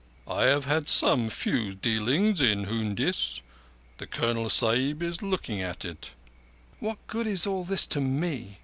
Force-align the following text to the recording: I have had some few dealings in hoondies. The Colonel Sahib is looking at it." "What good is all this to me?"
I 0.27 0.45
have 0.45 0.65
had 0.65 0.89
some 0.89 1.29
few 1.29 1.75
dealings 1.75 2.41
in 2.41 2.63
hoondies. 2.63 3.41
The 3.99 4.07
Colonel 4.07 4.49
Sahib 4.49 5.03
is 5.03 5.21
looking 5.21 5.61
at 5.61 5.85
it." 5.85 6.13
"What 6.79 6.97
good 7.05 7.27
is 7.27 7.45
all 7.45 7.63
this 7.63 7.85
to 7.93 8.01
me?" 8.01 8.57